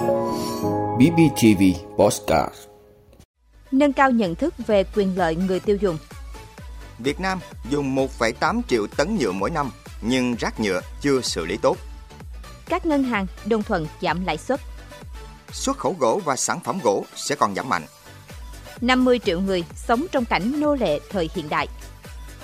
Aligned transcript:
BBTV 0.00 1.62
Postcard 1.96 2.54
Nâng 3.72 3.92
cao 3.92 4.10
nhận 4.10 4.34
thức 4.34 4.54
về 4.66 4.84
quyền 4.94 5.18
lợi 5.18 5.36
người 5.36 5.60
tiêu 5.60 5.76
dùng 5.80 5.98
Việt 6.98 7.20
Nam 7.20 7.40
dùng 7.70 7.96
1,8 7.96 8.60
triệu 8.68 8.86
tấn 8.86 9.16
nhựa 9.16 9.32
mỗi 9.32 9.50
năm, 9.50 9.70
nhưng 10.02 10.34
rác 10.34 10.60
nhựa 10.60 10.80
chưa 11.00 11.20
xử 11.20 11.44
lý 11.44 11.56
tốt. 11.56 11.76
Các 12.66 12.86
ngân 12.86 13.02
hàng 13.02 13.26
đồng 13.46 13.62
thuận 13.62 13.86
giảm 14.02 14.24
lãi 14.24 14.36
suất 14.36 14.60
Xuất 15.52 15.78
khẩu 15.78 15.96
gỗ 15.98 16.20
và 16.24 16.36
sản 16.36 16.60
phẩm 16.60 16.78
gỗ 16.82 17.04
sẽ 17.16 17.34
còn 17.34 17.54
giảm 17.54 17.68
mạnh. 17.68 17.86
50 18.80 19.20
triệu 19.24 19.40
người 19.40 19.64
sống 19.76 20.06
trong 20.12 20.24
cảnh 20.24 20.60
nô 20.60 20.74
lệ 20.74 21.00
thời 21.10 21.30
hiện 21.34 21.48
đại 21.48 21.66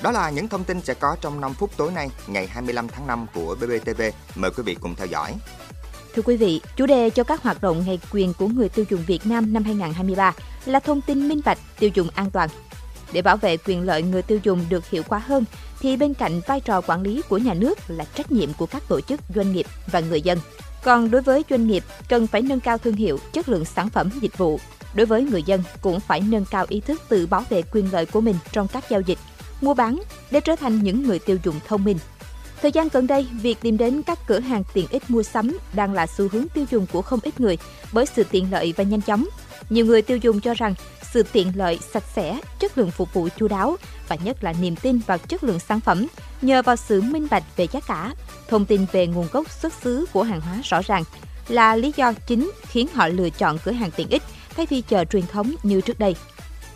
Đó 0.03 0.11
là 0.11 0.31
những 0.31 0.49
thông 0.49 0.65
tin 0.65 0.81
sẽ 0.81 0.95
có 0.95 1.17
trong 1.21 1.41
5 1.41 1.55
phút 1.55 1.71
tối 1.77 1.93
nay, 1.93 2.09
ngày 2.27 2.47
25 2.47 2.89
tháng 2.89 3.07
5 3.07 3.27
của 3.35 3.57
BBTV. 3.61 4.03
Mời 4.35 4.51
quý 4.51 4.63
vị 4.63 4.77
cùng 4.81 4.95
theo 4.95 5.07
dõi. 5.07 5.35
Thưa 6.17 6.23
quý 6.23 6.37
vị, 6.37 6.61
chủ 6.77 6.87
đề 6.87 7.11
cho 7.11 7.25
các 7.25 7.43
hoạt 7.43 7.63
động 7.63 7.83
ngày 7.87 7.99
quyền 8.13 8.33
của 8.35 8.49
người 8.49 8.69
tiêu 8.69 8.85
dùng 8.91 9.03
Việt 9.07 9.27
Nam 9.27 9.53
năm 9.53 9.65
2023 9.65 10.33
là 10.67 10.81
thông 10.81 11.01
tin 11.01 11.29
minh 11.29 11.41
bạch, 11.45 11.59
tiêu 11.79 11.91
dùng 11.95 12.09
an 12.15 12.31
toàn. 12.31 12.49
Để 13.13 13.23
bảo 13.23 13.37
vệ 13.37 13.57
quyền 13.57 13.83
lợi 13.83 14.03
người 14.03 14.23
tiêu 14.23 14.39
dùng 14.43 14.65
được 14.69 14.91
hiệu 14.91 15.03
quả 15.09 15.19
hơn, 15.19 15.45
thì 15.81 15.97
bên 15.97 16.15
cạnh 16.15 16.41
vai 16.47 16.61
trò 16.61 16.81
quản 16.81 17.03
lý 17.03 17.23
của 17.29 17.39
nhà 17.39 17.55
nước 17.55 17.79
là 17.89 18.05
trách 18.15 18.33
nhiệm 18.33 18.53
của 18.53 18.67
các 18.67 18.83
tổ 18.89 19.01
chức, 19.01 19.21
doanh 19.35 19.53
nghiệp 19.53 19.67
và 19.93 20.01
người 20.01 20.23
dân. 20.23 20.39
Còn 20.83 21.11
đối 21.11 21.23
với 21.23 21.45
doanh 21.51 21.67
nghiệp, 21.67 21.85
cần 22.09 22.27
phải 22.27 22.43
nâng 22.43 22.61
cao 22.61 22.79
thương 22.79 22.97
hiệu, 22.97 23.19
chất 23.33 23.49
lượng 23.49 23.65
sản 23.65 23.91
phẩm, 23.91 24.11
dịch 24.21 24.39
vụ. 24.39 24.61
Đối 24.95 25.07
với 25.07 25.23
người 25.23 25.43
dân, 25.43 25.63
cũng 25.81 26.01
phải 26.01 26.21
nâng 26.21 26.45
cao 26.51 26.67
ý 26.69 26.81
thức 26.81 27.03
tự 27.09 27.27
bảo 27.27 27.45
vệ 27.49 27.63
quyền 27.63 27.93
lợi 27.93 28.07
của 28.07 28.21
mình 28.21 28.37
trong 28.53 28.69
các 28.69 28.85
giao 28.91 29.01
dịch, 29.01 29.19
mua 29.61 29.75
bán 29.75 30.03
để 30.31 30.41
trở 30.41 30.57
thành 30.57 30.83
những 30.83 31.03
người 31.03 31.19
tiêu 31.19 31.39
dùng 31.45 31.61
thông 31.67 31.85
minh, 31.85 31.99
Thời 32.67 32.73
gian 32.73 32.89
gần 32.93 33.07
đây, 33.07 33.27
việc 33.43 33.61
tìm 33.61 33.77
đến 33.77 34.03
các 34.03 34.19
cửa 34.27 34.41
hàng 34.41 34.63
tiện 34.73 34.87
ích 34.91 35.11
mua 35.11 35.23
sắm 35.23 35.59
đang 35.73 35.93
là 35.93 36.07
xu 36.07 36.29
hướng 36.33 36.49
tiêu 36.55 36.65
dùng 36.71 36.87
của 36.93 37.03
không 37.03 37.21
ít 37.23 37.41
người 37.41 37.59
bởi 37.93 38.07
sự 38.07 38.25
tiện 38.31 38.51
lợi 38.51 38.75
và 38.77 38.85
nhanh 38.85 39.01
chóng. 39.01 39.25
Nhiều 39.71 39.87
người 39.87 40.03
tiêu 40.03 40.17
dùng 40.17 40.41
cho 40.41 40.55
rằng 40.55 40.75
sự 41.13 41.23
tiện 41.23 41.53
lợi, 41.55 41.79
sạch 41.93 42.03
sẽ, 42.15 42.41
chất 42.59 42.79
lượng 42.79 42.91
phục 42.91 43.15
vụ 43.15 43.29
chu 43.39 43.49
đáo 43.49 43.77
và 44.09 44.17
nhất 44.25 44.45
là 44.45 44.55
niềm 44.61 44.77
tin 44.77 45.01
vào 45.07 45.19
chất 45.19 45.45
lượng 45.45 45.59
sản 45.59 45.81
phẩm 45.81 46.07
nhờ 46.43 46.63
vào 46.63 46.77
sự 46.77 47.03
minh 47.03 47.27
bạch 47.31 47.57
về 47.57 47.67
giá 47.73 47.81
cả, 47.81 48.13
thông 48.49 48.65
tin 48.65 48.87
về 48.93 49.07
nguồn 49.07 49.27
gốc 49.33 49.51
xuất 49.51 49.73
xứ 49.83 50.07
của 50.13 50.23
hàng 50.23 50.41
hóa 50.41 50.61
rõ 50.65 50.81
ràng 50.87 51.03
là 51.49 51.77
lý 51.77 51.93
do 51.97 52.13
chính 52.13 52.51
khiến 52.63 52.87
họ 52.95 53.09
lựa 53.09 53.31
chọn 53.31 53.59
cửa 53.65 53.73
hàng 53.73 53.91
tiện 53.97 54.09
ích 54.09 54.23
thay 54.57 54.67
vì 54.71 54.81
chợ 54.81 55.05
truyền 55.05 55.27
thống 55.27 55.55
như 55.63 55.81
trước 55.81 55.99
đây. 55.99 56.17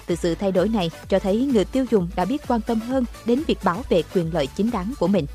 Từ 0.07 0.17
sự 0.17 0.35
thay 0.35 0.53
đổi 0.53 0.69
này 0.69 0.91
cho 1.09 1.19
thấy 1.19 1.51
người 1.53 1.65
tiêu 1.65 1.85
dùng 1.91 2.09
đã 2.17 2.25
biết 2.25 2.43
quan 2.49 2.61
tâm 2.61 2.81
hơn 2.81 3.05
đến 3.25 3.43
việc 3.47 3.59
bảo 3.65 3.83
vệ 3.89 4.03
quyền 4.15 4.35
lợi 4.35 4.47
chính 4.47 4.71
đáng 4.71 4.95
của 4.99 5.07
mình. 5.07 5.27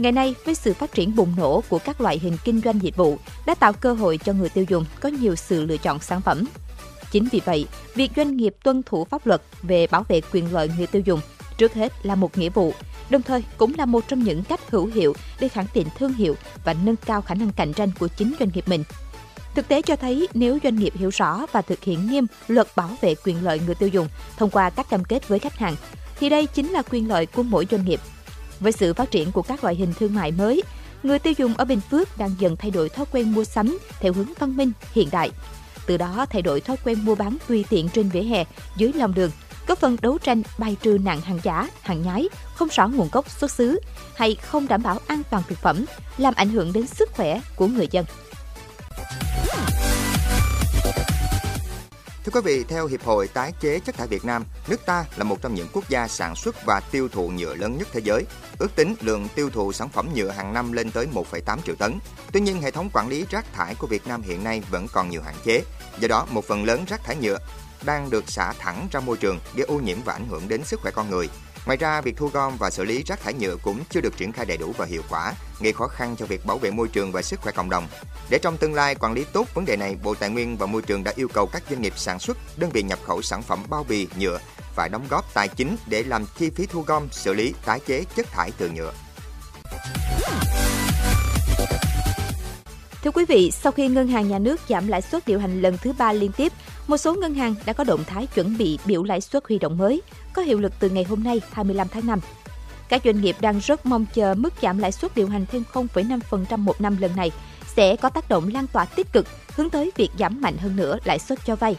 Ngày 0.00 0.12
nay, 0.12 0.34
với 0.44 0.54
sự 0.54 0.74
phát 0.74 0.92
triển 0.92 1.16
bùng 1.16 1.36
nổ 1.36 1.62
của 1.68 1.78
các 1.78 2.00
loại 2.00 2.18
hình 2.18 2.36
kinh 2.44 2.60
doanh 2.64 2.82
dịch 2.82 2.96
vụ 2.96 3.18
đã 3.46 3.54
tạo 3.54 3.72
cơ 3.72 3.92
hội 3.92 4.18
cho 4.24 4.32
người 4.32 4.48
tiêu 4.48 4.64
dùng 4.68 4.84
có 5.00 5.08
nhiều 5.08 5.36
sự 5.36 5.64
lựa 5.64 5.76
chọn 5.76 6.00
sản 6.00 6.20
phẩm. 6.20 6.44
Chính 7.10 7.28
vì 7.32 7.40
vậy, 7.44 7.66
việc 7.94 8.10
doanh 8.16 8.36
nghiệp 8.36 8.54
tuân 8.62 8.82
thủ 8.82 9.04
pháp 9.04 9.26
luật 9.26 9.42
về 9.62 9.86
bảo 9.86 10.04
vệ 10.08 10.20
quyền 10.32 10.52
lợi 10.52 10.70
người 10.76 10.86
tiêu 10.86 11.02
dùng 11.04 11.20
trước 11.58 11.74
hết 11.74 11.92
là 12.06 12.14
một 12.14 12.38
nghĩa 12.38 12.48
vụ, 12.48 12.74
đồng 13.10 13.22
thời 13.22 13.44
cũng 13.56 13.72
là 13.78 13.86
một 13.86 14.04
trong 14.08 14.22
những 14.24 14.42
cách 14.44 14.70
hữu 14.70 14.86
hiệu 14.86 15.14
để 15.40 15.48
khẳng 15.48 15.66
định 15.74 15.86
thương 15.98 16.12
hiệu 16.12 16.36
và 16.64 16.74
nâng 16.84 16.96
cao 16.96 17.22
khả 17.22 17.34
năng 17.34 17.52
cạnh 17.52 17.72
tranh 17.72 17.90
của 17.98 18.08
chính 18.08 18.34
doanh 18.38 18.50
nghiệp 18.54 18.68
mình. 18.68 18.84
Thực 19.54 19.68
tế 19.68 19.82
cho 19.82 19.96
thấy 19.96 20.28
nếu 20.34 20.58
doanh 20.62 20.76
nghiệp 20.76 20.92
hiểu 20.96 21.10
rõ 21.12 21.46
và 21.52 21.62
thực 21.62 21.84
hiện 21.84 22.10
nghiêm 22.10 22.26
luật 22.48 22.66
bảo 22.76 22.90
vệ 23.00 23.14
quyền 23.24 23.44
lợi 23.44 23.60
người 23.66 23.74
tiêu 23.74 23.88
dùng 23.88 24.08
thông 24.36 24.50
qua 24.50 24.70
các 24.70 24.90
cam 24.90 25.04
kết 25.04 25.28
với 25.28 25.38
khách 25.38 25.58
hàng, 25.58 25.76
thì 26.20 26.28
đây 26.28 26.46
chính 26.46 26.70
là 26.70 26.82
quyền 26.90 27.08
lợi 27.08 27.26
của 27.26 27.42
mỗi 27.42 27.66
doanh 27.70 27.84
nghiệp 27.84 28.00
với 28.60 28.72
sự 28.72 28.94
phát 28.94 29.10
triển 29.10 29.32
của 29.32 29.42
các 29.42 29.64
loại 29.64 29.74
hình 29.74 29.92
thương 29.98 30.14
mại 30.14 30.32
mới, 30.32 30.62
người 31.02 31.18
tiêu 31.18 31.32
dùng 31.38 31.54
ở 31.54 31.64
Bình 31.64 31.80
Phước 31.90 32.18
đang 32.18 32.34
dần 32.38 32.56
thay 32.56 32.70
đổi 32.70 32.88
thói 32.88 33.06
quen 33.12 33.32
mua 33.32 33.44
sắm 33.44 33.78
theo 34.00 34.12
hướng 34.12 34.32
văn 34.38 34.56
minh, 34.56 34.72
hiện 34.92 35.08
đại. 35.12 35.30
Từ 35.86 35.96
đó 35.96 36.26
thay 36.30 36.42
đổi 36.42 36.60
thói 36.60 36.76
quen 36.84 37.04
mua 37.04 37.14
bán 37.14 37.36
tùy 37.48 37.64
tiện 37.70 37.88
trên 37.88 38.08
vỉa 38.08 38.22
hè, 38.22 38.44
dưới 38.76 38.92
lòng 38.92 39.14
đường, 39.14 39.30
góp 39.66 39.78
phần 39.78 39.96
đấu 40.02 40.18
tranh 40.18 40.42
bài 40.58 40.76
trừ 40.82 40.98
nạn 41.02 41.20
hàng 41.20 41.38
giả, 41.42 41.68
hàng 41.80 42.02
nhái, 42.02 42.28
không 42.54 42.68
rõ 42.68 42.88
nguồn 42.88 43.08
gốc 43.12 43.30
xuất 43.30 43.50
xứ 43.50 43.80
hay 44.16 44.34
không 44.34 44.68
đảm 44.68 44.82
bảo 44.82 44.98
an 45.06 45.22
toàn 45.30 45.42
thực 45.48 45.58
phẩm, 45.58 45.84
làm 46.18 46.34
ảnh 46.34 46.50
hưởng 46.50 46.72
đến 46.72 46.86
sức 46.86 47.10
khỏe 47.12 47.40
của 47.56 47.66
người 47.66 47.88
dân. 47.90 48.04
Thưa 52.24 52.32
quý 52.34 52.40
vị, 52.44 52.64
theo 52.64 52.86
Hiệp 52.86 53.04
hội 53.04 53.28
Tái 53.28 53.52
chế 53.60 53.78
chất 53.78 53.94
thải 53.94 54.06
Việt 54.06 54.24
Nam, 54.24 54.44
nước 54.68 54.86
ta 54.86 55.04
là 55.16 55.24
một 55.24 55.42
trong 55.42 55.54
những 55.54 55.68
quốc 55.72 55.88
gia 55.88 56.08
sản 56.08 56.36
xuất 56.36 56.56
và 56.66 56.80
tiêu 56.90 57.08
thụ 57.08 57.28
nhựa 57.28 57.54
lớn 57.54 57.78
nhất 57.78 57.88
thế 57.92 58.00
giới. 58.04 58.24
Ước 58.58 58.74
tính 58.74 58.94
lượng 59.00 59.28
tiêu 59.34 59.50
thụ 59.50 59.72
sản 59.72 59.88
phẩm 59.88 60.08
nhựa 60.14 60.30
hàng 60.30 60.52
năm 60.52 60.72
lên 60.72 60.90
tới 60.90 61.06
1,8 61.14 61.58
triệu 61.66 61.74
tấn. 61.74 61.98
Tuy 62.32 62.40
nhiên, 62.40 62.62
hệ 62.62 62.70
thống 62.70 62.90
quản 62.92 63.08
lý 63.08 63.24
rác 63.30 63.52
thải 63.52 63.74
của 63.74 63.86
Việt 63.86 64.06
Nam 64.06 64.22
hiện 64.22 64.44
nay 64.44 64.62
vẫn 64.70 64.86
còn 64.92 65.10
nhiều 65.10 65.22
hạn 65.22 65.34
chế. 65.44 65.62
Do 65.98 66.08
đó, 66.08 66.26
một 66.30 66.44
phần 66.44 66.64
lớn 66.64 66.84
rác 66.88 67.04
thải 67.04 67.16
nhựa 67.16 67.38
đang 67.84 68.10
được 68.10 68.30
xả 68.30 68.52
thẳng 68.58 68.88
ra 68.92 69.00
môi 69.00 69.16
trường 69.16 69.40
gây 69.54 69.66
ô 69.66 69.74
nhiễm 69.74 69.98
và 70.04 70.12
ảnh 70.12 70.26
hưởng 70.28 70.48
đến 70.48 70.64
sức 70.64 70.80
khỏe 70.80 70.90
con 70.90 71.10
người. 71.10 71.28
Ngoài 71.66 71.76
ra, 71.76 72.00
việc 72.00 72.16
thu 72.16 72.28
gom 72.28 72.56
và 72.58 72.70
xử 72.70 72.84
lý 72.84 73.02
rác 73.02 73.20
thải 73.20 73.34
nhựa 73.34 73.56
cũng 73.56 73.84
chưa 73.90 74.00
được 74.00 74.16
triển 74.16 74.32
khai 74.32 74.46
đầy 74.46 74.56
đủ 74.56 74.74
và 74.76 74.86
hiệu 74.86 75.02
quả, 75.10 75.32
gây 75.60 75.72
khó 75.72 75.86
khăn 75.86 76.16
cho 76.18 76.26
việc 76.26 76.46
bảo 76.46 76.58
vệ 76.58 76.70
môi 76.70 76.88
trường 76.88 77.12
và 77.12 77.22
sức 77.22 77.40
khỏe 77.40 77.52
cộng 77.52 77.70
đồng. 77.70 77.88
Để 78.30 78.38
trong 78.42 78.56
tương 78.56 78.74
lai 78.74 78.94
quản 78.94 79.12
lý 79.12 79.24
tốt 79.32 79.46
vấn 79.54 79.64
đề 79.64 79.76
này, 79.76 79.96
Bộ 80.02 80.14
Tài 80.14 80.30
nguyên 80.30 80.56
và 80.56 80.66
Môi 80.66 80.82
trường 80.82 81.04
đã 81.04 81.12
yêu 81.16 81.28
cầu 81.28 81.46
các 81.46 81.62
doanh 81.70 81.82
nghiệp 81.82 81.92
sản 81.96 82.18
xuất, 82.18 82.36
đơn 82.56 82.70
vị 82.70 82.82
nhập 82.82 82.98
khẩu 83.04 83.22
sản 83.22 83.42
phẩm 83.42 83.64
bao 83.68 83.84
bì 83.88 84.08
nhựa 84.18 84.38
phải 84.74 84.88
đóng 84.88 85.06
góp 85.10 85.34
tài 85.34 85.48
chính 85.48 85.76
để 85.86 86.02
làm 86.02 86.26
chi 86.38 86.50
phí 86.50 86.66
thu 86.66 86.82
gom, 86.82 87.08
xử 87.10 87.34
lý, 87.34 87.54
tái 87.64 87.80
chế 87.86 88.04
chất 88.16 88.26
thải 88.32 88.50
từ 88.58 88.70
nhựa. 88.70 88.92
Thưa 93.04 93.10
quý 93.10 93.24
vị, 93.24 93.50
sau 93.50 93.72
khi 93.72 93.88
Ngân 93.88 94.08
hàng 94.08 94.28
Nhà 94.28 94.38
nước 94.38 94.60
giảm 94.68 94.88
lãi 94.88 95.02
suất 95.02 95.26
điều 95.26 95.38
hành 95.38 95.62
lần 95.62 95.76
thứ 95.82 95.92
ba 95.98 96.12
liên 96.12 96.32
tiếp, 96.32 96.52
một 96.86 96.96
số 96.96 97.14
ngân 97.14 97.34
hàng 97.34 97.54
đã 97.64 97.72
có 97.72 97.84
động 97.84 98.04
thái 98.06 98.26
chuẩn 98.26 98.58
bị 98.58 98.78
biểu 98.86 99.02
lãi 99.02 99.20
suất 99.20 99.44
huy 99.48 99.58
động 99.58 99.78
mới, 99.78 100.02
có 100.32 100.42
hiệu 100.42 100.60
lực 100.60 100.72
từ 100.80 100.90
ngày 100.90 101.04
hôm 101.04 101.24
nay 101.24 101.40
25 101.52 101.88
tháng 101.88 102.06
5. 102.06 102.20
Các 102.88 103.02
doanh 103.04 103.20
nghiệp 103.20 103.36
đang 103.40 103.58
rất 103.58 103.86
mong 103.86 104.06
chờ 104.14 104.34
mức 104.34 104.52
giảm 104.62 104.78
lãi 104.78 104.92
suất 104.92 105.14
điều 105.14 105.28
hành 105.28 105.46
thêm 105.52 105.62
0,5% 105.72 106.58
một 106.58 106.80
năm 106.80 106.96
lần 107.00 107.16
này 107.16 107.30
sẽ 107.76 107.96
có 107.96 108.08
tác 108.08 108.28
động 108.28 108.50
lan 108.52 108.66
tỏa 108.66 108.84
tích 108.84 109.12
cực 109.12 109.26
hướng 109.56 109.70
tới 109.70 109.90
việc 109.96 110.10
giảm 110.18 110.40
mạnh 110.40 110.56
hơn 110.58 110.76
nữa 110.76 110.98
lãi 111.04 111.18
suất 111.18 111.38
cho 111.46 111.56
vay. 111.56 111.76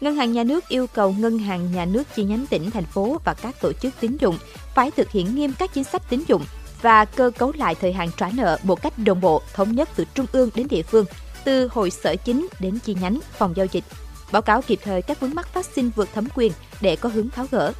Ngân 0.00 0.14
hàng 0.14 0.32
nhà 0.32 0.44
nước 0.44 0.68
yêu 0.68 0.86
cầu 0.86 1.14
ngân 1.18 1.38
hàng 1.38 1.72
nhà 1.72 1.84
nước 1.84 2.02
chi 2.16 2.24
nhánh 2.24 2.46
tỉnh, 2.46 2.70
thành 2.70 2.84
phố 2.84 3.20
và 3.24 3.34
các 3.34 3.60
tổ 3.60 3.72
chức 3.72 3.94
tín 4.00 4.16
dụng 4.16 4.38
phải 4.74 4.90
thực 4.90 5.10
hiện 5.10 5.34
nghiêm 5.34 5.52
các 5.58 5.74
chính 5.74 5.84
sách 5.84 6.02
tín 6.10 6.22
dụng 6.28 6.44
và 6.86 7.04
cơ 7.04 7.30
cấu 7.38 7.52
lại 7.56 7.74
thời 7.74 7.92
hạn 7.92 8.10
trả 8.16 8.30
nợ 8.34 8.58
một 8.62 8.82
cách 8.82 8.98
đồng 8.98 9.20
bộ, 9.20 9.42
thống 9.54 9.74
nhất 9.74 9.88
từ 9.96 10.04
trung 10.14 10.26
ương 10.32 10.50
đến 10.54 10.66
địa 10.70 10.82
phương, 10.82 11.04
từ 11.44 11.68
hội 11.72 11.90
sở 11.90 12.16
chính 12.16 12.48
đến 12.60 12.78
chi 12.78 12.96
nhánh, 13.00 13.20
phòng 13.38 13.56
giao 13.56 13.66
dịch. 13.66 13.84
Báo 14.32 14.42
cáo 14.42 14.62
kịp 14.62 14.78
thời 14.84 15.02
các 15.02 15.20
vướng 15.20 15.34
mắc 15.34 15.48
phát 15.48 15.66
sinh 15.66 15.90
vượt 15.96 16.08
thẩm 16.14 16.28
quyền 16.34 16.52
để 16.80 16.96
có 16.96 17.08
hướng 17.08 17.30
tháo 17.30 17.46
gỡ. 17.50 17.72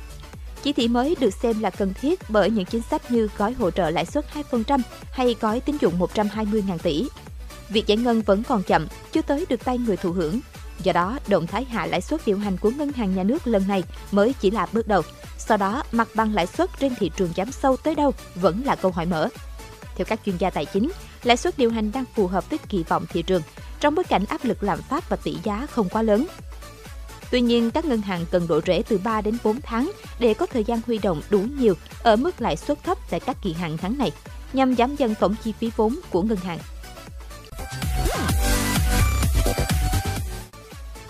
Chỉ 0.62 0.72
thị 0.72 0.88
mới 0.88 1.16
được 1.20 1.34
xem 1.34 1.60
là 1.60 1.70
cần 1.70 1.94
thiết 2.00 2.20
bởi 2.30 2.50
những 2.50 2.64
chính 2.64 2.82
sách 2.82 3.10
như 3.10 3.28
gói 3.38 3.52
hỗ 3.52 3.70
trợ 3.70 3.90
lãi 3.90 4.04
suất 4.06 4.26
2% 4.50 4.80
hay 5.12 5.36
gói 5.40 5.60
tín 5.60 5.76
dụng 5.80 5.98
120.000 5.98 6.78
tỷ. 6.78 7.08
Việc 7.68 7.86
giải 7.86 7.96
ngân 7.96 8.22
vẫn 8.22 8.42
còn 8.42 8.62
chậm, 8.62 8.86
chưa 9.12 9.22
tới 9.22 9.44
được 9.48 9.64
tay 9.64 9.78
người 9.78 9.96
thụ 9.96 10.12
hưởng. 10.12 10.40
Do 10.82 10.92
đó, 10.92 11.18
động 11.28 11.46
thái 11.46 11.64
hạ 11.64 11.86
lãi 11.86 12.00
suất 12.00 12.20
điều 12.26 12.38
hành 12.38 12.56
của 12.56 12.70
ngân 12.70 12.92
hàng 12.92 13.14
nhà 13.14 13.22
nước 13.22 13.46
lần 13.46 13.68
này 13.68 13.82
mới 14.10 14.34
chỉ 14.40 14.50
là 14.50 14.66
bước 14.72 14.88
đầu. 14.88 15.02
Sau 15.38 15.56
đó, 15.56 15.82
mặt 15.92 16.08
bằng 16.14 16.34
lãi 16.34 16.46
suất 16.46 16.70
trên 16.80 16.94
thị 16.94 17.10
trường 17.16 17.32
giảm 17.36 17.52
sâu 17.52 17.76
tới 17.76 17.94
đâu 17.94 18.12
vẫn 18.34 18.62
là 18.64 18.76
câu 18.76 18.90
hỏi 18.90 19.06
mở. 19.06 19.28
Theo 19.96 20.04
các 20.04 20.20
chuyên 20.26 20.36
gia 20.36 20.50
tài 20.50 20.64
chính, 20.64 20.90
lãi 21.24 21.36
suất 21.36 21.58
điều 21.58 21.70
hành 21.70 21.92
đang 21.92 22.04
phù 22.14 22.26
hợp 22.26 22.50
với 22.50 22.58
kỳ 22.68 22.82
vọng 22.82 23.06
thị 23.08 23.22
trường 23.22 23.42
trong 23.80 23.94
bối 23.94 24.04
cảnh 24.04 24.24
áp 24.28 24.44
lực 24.44 24.62
lạm 24.62 24.82
phát 24.82 25.08
và 25.08 25.16
tỷ 25.16 25.36
giá 25.42 25.66
không 25.70 25.88
quá 25.88 26.02
lớn. 26.02 26.26
Tuy 27.30 27.40
nhiên, 27.40 27.70
các 27.70 27.84
ngân 27.84 28.02
hàng 28.02 28.24
cần 28.30 28.46
độ 28.48 28.60
rễ 28.66 28.82
từ 28.88 28.98
3 28.98 29.20
đến 29.20 29.38
4 29.44 29.60
tháng 29.60 29.92
để 30.18 30.34
có 30.34 30.46
thời 30.46 30.64
gian 30.64 30.80
huy 30.86 30.98
động 30.98 31.22
đủ 31.30 31.38
nhiều 31.38 31.74
ở 32.02 32.16
mức 32.16 32.40
lãi 32.40 32.56
suất 32.56 32.84
thấp 32.84 32.98
tại 33.10 33.20
các 33.20 33.36
kỳ 33.42 33.52
hạn 33.52 33.76
tháng 33.78 33.98
này, 33.98 34.12
nhằm 34.52 34.76
giảm 34.76 34.96
dần 34.96 35.14
tổng 35.20 35.34
chi 35.44 35.52
phí 35.60 35.70
vốn 35.76 36.00
của 36.10 36.22
ngân 36.22 36.38
hàng. 36.38 36.58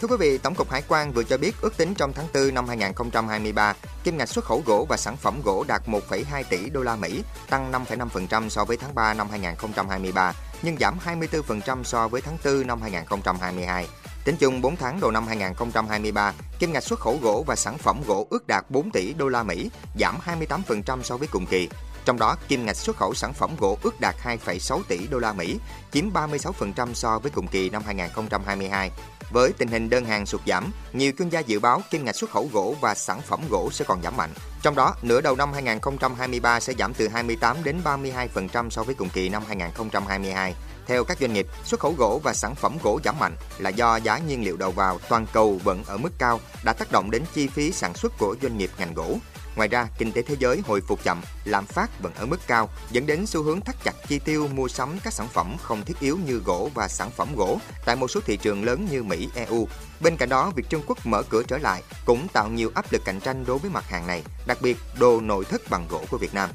Thưa 0.07 0.17
quý 0.17 0.31
vị, 0.31 0.39
Tổng 0.39 0.55
cục 0.55 0.71
Hải 0.71 0.83
quan 0.89 1.13
vừa 1.13 1.25
cho 1.25 1.39
biết 1.39 1.55
ước 1.61 1.77
tính 1.77 1.95
trong 1.95 2.13
tháng 2.13 2.27
4 2.35 2.55
năm 2.55 2.69
2023, 2.69 3.75
kim 4.05 4.17
ngạch 4.17 4.29
xuất 4.29 4.45
khẩu 4.45 4.63
gỗ 4.67 4.87
và 4.89 4.97
sản 4.97 5.17
phẩm 5.17 5.41
gỗ 5.45 5.65
đạt 5.69 5.83
1,2 5.87 6.43
tỷ 6.51 6.71
đô 6.71 6.83
la 6.83 6.97
Mỹ, 6.97 7.23
tăng 7.51 7.73
5,5% 7.73 8.49
so 8.49 8.65
với 8.65 8.77
tháng 8.77 8.95
3 8.95 9.15
năm 9.15 9.29
2023, 9.31 10.33
nhưng 10.63 10.77
giảm 10.79 10.99
24% 11.05 11.83
so 11.83 12.09
với 12.09 12.21
tháng 12.21 12.39
4 12.45 12.67
năm 12.67 12.83
2022. 12.83 13.87
Tính 14.25 14.37
chung 14.37 14.61
4 14.61 14.77
tháng 14.77 15.01
đầu 15.01 15.11
năm 15.11 15.27
2023, 15.27 16.33
kim 16.59 16.73
ngạch 16.73 16.85
xuất 16.85 17.01
khẩu 17.01 17.19
gỗ 17.23 17.45
và 17.47 17.57
sản 17.57 17.79
phẩm 17.79 18.03
gỗ 18.07 18.27
ước 18.31 18.47
đạt 18.47 18.65
4 18.71 18.91
tỷ 18.91 19.13
đô 19.13 19.29
la 19.29 19.43
Mỹ, 19.43 19.71
giảm 20.01 20.19
28% 20.27 21.03
so 21.03 21.17
với 21.17 21.29
cùng 21.29 21.47
kỳ. 21.47 21.69
Trong 22.07 22.19
đó, 22.19 22.37
kim 22.49 22.67
ngạch 22.67 22.77
xuất 22.77 22.97
khẩu 22.97 23.15
sản 23.15 23.33
phẩm 23.35 23.51
gỗ 23.61 23.79
ước 23.83 24.01
đạt 24.01 24.15
2,6 24.25 24.83
tỷ 24.89 25.07
đô 25.07 25.19
la 25.19 25.33
Mỹ, 25.33 25.59
chiếm 25.93 26.11
36% 26.11 26.95
so 26.95 27.19
với 27.19 27.31
cùng 27.31 27.47
kỳ 27.47 27.71
năm 27.71 27.83
2022. 27.87 28.91
Với 29.31 29.53
tình 29.59 29.69
hình 29.69 29.91
đơn 29.91 30.05
hàng 30.05 30.27
sụt 30.27 30.41
giảm, 30.47 30.73
nhiều 30.93 31.13
chuyên 31.19 31.29
gia 31.29 31.41
dự 31.41 31.61
báo 31.61 31.83
kim 31.91 32.05
ngạch 32.05 32.17
xuất 32.17 32.31
khẩu 32.31 32.49
gỗ 32.53 32.77
và 32.81 32.95
sản 32.95 33.21
phẩm 33.21 33.41
gỗ 33.51 33.71
sẽ 33.73 33.85
còn 33.89 34.03
giảm 34.03 34.17
mạnh. 34.17 34.31
Trong 34.63 34.75
đó, 34.75 34.95
nửa 35.03 35.21
đầu 35.21 35.37
năm 35.37 35.53
2023 35.53 36.61
sẽ 36.61 36.73
giảm 36.79 36.95
từ 36.95 37.09
28 37.09 37.65
đến 37.65 37.81
32% 37.85 38.71
so 38.71 38.83
với 38.83 38.95
cùng 38.95 39.09
kỳ 39.09 39.29
năm 39.29 39.43
2022. 39.49 40.55
Theo 40.87 41.05
các 41.05 41.19
doanh 41.21 41.33
nghiệp, 41.33 41.47
xuất 41.65 41.81
khẩu 41.81 41.95
gỗ 41.99 42.21
và 42.25 42.35
sản 42.35 42.55
phẩm 42.55 42.79
gỗ 42.83 43.01
giảm 43.05 43.19
mạnh 43.19 43.37
là 43.59 43.71
do 43.71 43.97
giá 43.97 44.19
nhiên 44.19 44.45
liệu 44.45 44.57
đầu 44.57 44.71
vào 44.71 44.99
toàn 45.09 45.27
cầu 45.33 45.61
vẫn 45.65 45.85
ở 45.87 45.97
mức 45.97 46.13
cao 46.19 46.41
đã 46.65 46.73
tác 46.73 46.93
động 46.93 47.11
đến 47.11 47.23
chi 47.35 47.47
phí 47.47 47.73
sản 47.73 47.95
xuất 47.95 48.19
của 48.19 48.37
doanh 48.43 48.59
nghiệp 48.59 48.71
ngành 48.79 48.95
gỗ. 48.95 49.19
Ngoài 49.57 49.69
ra, 49.69 49.89
kinh 49.99 50.13
tế 50.13 50.23
thế 50.23 50.37
giới 50.39 50.63
hồi 50.67 50.81
phục 50.81 51.05
chậm, 51.05 51.21
lạm 51.45 51.67
phát 51.67 52.01
vẫn 52.03 52.13
ở 52.15 52.27
mức 52.27 52.41
cao, 52.47 52.69
dẫn 52.91 53.07
đến 53.07 53.27
xu 53.27 53.43
hướng 53.43 53.61
thắt 53.61 53.77
chặt 53.85 53.95
chi 54.09 54.19
tiêu 54.19 54.49
mua 54.55 54.69
sắm 54.69 54.99
các 55.05 55.13
sản 55.13 55.29
phẩm 55.29 55.57
không 55.63 55.85
thiết 55.85 56.01
yếu 56.01 56.19
như 56.27 56.39
gỗ 56.45 56.71
và 56.75 56.89
sản 56.89 57.11
phẩm 57.11 57.29
gỗ 57.37 57.59
tại 57.85 57.97
một 57.97 58.09
số 58.11 58.21
thị 58.21 58.37
trường 58.37 58.65
lớn 58.65 58.87
như 58.91 59.03
Mỹ, 59.03 59.29
EU. 59.35 59.69
Bên 60.01 60.17
cạnh 60.17 60.29
đó, 60.29 60.53
việc 60.57 60.67
Trung 60.69 60.83
Quốc 60.87 61.07
mở 61.07 61.23
cửa 61.23 61.43
trở 61.49 61.59
lại 61.59 61.83
cũng 62.05 62.29
tạo 62.33 62.49
nhiều 62.49 62.71
áp 62.75 62.93
lực 62.93 63.03
cạnh 63.05 63.21
tranh 63.21 63.45
đối 63.47 63.59
với 63.59 63.71
mặt 63.71 63.85
hàng 63.89 64.07
này, 64.07 64.23
đặc 64.47 64.59
biệt 64.63 64.77
đồ 64.99 65.21
nội 65.21 65.45
thất 65.45 65.71
bằng 65.71 65.87
gỗ 65.91 66.05
của 66.11 66.19
Việt 66.19 66.35
Nam. 66.35 66.51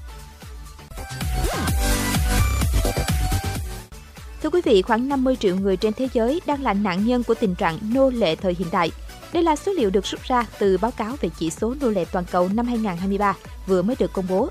Thưa 4.43 4.49
quý 4.49 4.61
vị, 4.65 4.81
khoảng 4.81 5.09
50 5.09 5.35
triệu 5.35 5.55
người 5.55 5.77
trên 5.77 5.93
thế 5.93 6.07
giới 6.13 6.41
đang 6.45 6.61
là 6.61 6.73
nạn 6.73 7.05
nhân 7.05 7.23
của 7.23 7.33
tình 7.33 7.55
trạng 7.55 7.79
nô 7.93 8.09
lệ 8.09 8.35
thời 8.35 8.55
hiện 8.59 8.67
đại. 8.71 8.91
Đây 9.33 9.43
là 9.43 9.55
số 9.55 9.71
liệu 9.71 9.89
được 9.89 10.05
rút 10.05 10.21
ra 10.23 10.45
từ 10.59 10.77
báo 10.77 10.91
cáo 10.91 11.15
về 11.21 11.29
chỉ 11.39 11.49
số 11.49 11.75
nô 11.81 11.89
lệ 11.89 12.05
toàn 12.11 12.25
cầu 12.31 12.49
năm 12.53 12.67
2023 12.67 13.35
vừa 13.67 13.81
mới 13.81 13.95
được 13.99 14.13
công 14.13 14.25
bố. 14.29 14.49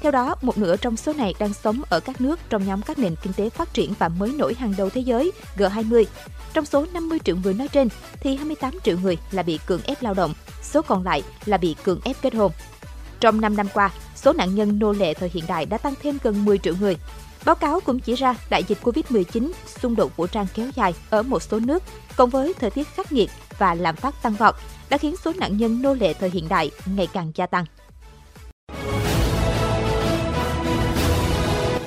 Theo 0.00 0.12
đó, 0.12 0.34
một 0.42 0.58
nửa 0.58 0.76
trong 0.76 0.96
số 0.96 1.12
này 1.12 1.34
đang 1.38 1.54
sống 1.54 1.82
ở 1.88 2.00
các 2.00 2.20
nước 2.20 2.38
trong 2.48 2.66
nhóm 2.66 2.82
các 2.82 2.98
nền 2.98 3.14
kinh 3.22 3.32
tế 3.32 3.50
phát 3.50 3.74
triển 3.74 3.94
và 3.98 4.08
mới 4.08 4.32
nổi 4.38 4.54
hàng 4.54 4.74
đầu 4.78 4.90
thế 4.90 5.00
giới 5.00 5.32
G20. 5.56 6.04
Trong 6.52 6.64
số 6.64 6.86
50 6.92 7.18
triệu 7.24 7.36
người 7.36 7.54
nói 7.54 7.68
trên, 7.68 7.88
thì 8.20 8.36
28 8.36 8.78
triệu 8.84 8.98
người 8.98 9.18
là 9.30 9.42
bị 9.42 9.58
cưỡng 9.66 9.80
ép 9.84 10.02
lao 10.02 10.14
động, 10.14 10.34
số 10.62 10.82
còn 10.82 11.04
lại 11.04 11.22
là 11.44 11.56
bị 11.56 11.76
cưỡng 11.84 12.00
ép 12.04 12.16
kết 12.22 12.34
hôn. 12.34 12.52
Trong 13.20 13.40
5 13.40 13.56
năm 13.56 13.66
qua, 13.74 13.90
số 14.16 14.32
nạn 14.32 14.54
nhân 14.54 14.78
nô 14.78 14.92
lệ 14.92 15.14
thời 15.14 15.30
hiện 15.34 15.44
đại 15.48 15.66
đã 15.66 15.78
tăng 15.78 15.94
thêm 16.02 16.18
gần 16.22 16.44
10 16.44 16.58
triệu 16.58 16.74
người. 16.80 16.96
Báo 17.46 17.54
cáo 17.54 17.80
cũng 17.80 17.98
chỉ 17.98 18.14
ra 18.14 18.34
đại 18.50 18.64
dịch 18.68 18.78
Covid-19, 18.82 19.52
xung 19.82 19.96
đột 19.96 20.16
vũ 20.16 20.26
trang 20.26 20.46
kéo 20.54 20.66
dài 20.74 20.94
ở 21.10 21.22
một 21.22 21.42
số 21.42 21.58
nước, 21.58 21.82
cộng 22.16 22.30
với 22.30 22.54
thời 22.60 22.70
tiết 22.70 22.88
khắc 22.88 23.12
nghiệt 23.12 23.30
và 23.58 23.74
lạm 23.74 23.96
phát 23.96 24.22
tăng 24.22 24.34
vọt, 24.34 24.54
đã 24.90 24.98
khiến 24.98 25.14
số 25.24 25.32
nạn 25.36 25.56
nhân 25.56 25.82
nô 25.82 25.94
lệ 25.94 26.14
thời 26.14 26.30
hiện 26.30 26.48
đại 26.48 26.70
ngày 26.86 27.08
càng 27.12 27.32
gia 27.34 27.46
tăng. 27.46 27.64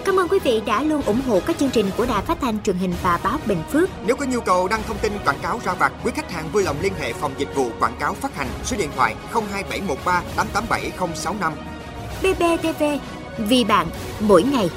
Cảm 0.06 0.20
ơn 0.20 0.28
quý 0.28 0.40
vị 0.44 0.62
đã 0.66 0.84
luôn 0.84 1.02
ủng 1.02 1.22
hộ 1.28 1.40
các 1.46 1.58
chương 1.58 1.70
trình 1.70 1.86
của 1.98 2.06
Đài 2.06 2.22
Phát 2.22 2.38
thanh 2.42 2.64
truyền 2.64 2.78
hình 2.78 2.94
và 3.04 3.20
báo 3.24 3.38
Bình 3.46 3.64
Phước. 3.72 3.90
Nếu 4.06 4.16
có 4.16 4.26
nhu 4.26 4.40
cầu 4.40 4.68
đăng 4.68 4.84
thông 4.88 4.98
tin 4.98 5.14
quảng 5.26 5.40
cáo 5.42 5.60
ra 5.66 5.74
vặt, 5.74 5.94
quý 6.04 6.12
khách 6.16 6.32
hàng 6.32 6.50
vui 6.52 6.64
lòng 6.64 6.76
liên 6.82 6.94
hệ 7.00 7.14
phòng 7.14 7.32
dịch 7.38 7.56
vụ 7.56 7.70
quảng 7.80 7.96
cáo 8.00 8.14
phát 8.14 8.36
hành 8.36 8.48
số 8.64 8.78
điện 8.78 8.90
thoại 8.96 9.16
02713 9.32 10.24
887065. 10.36 11.54
BBTV, 12.22 12.84
vì 13.38 13.64
bạn, 13.64 13.88
mỗi 14.20 14.44
ngày. 14.44 14.70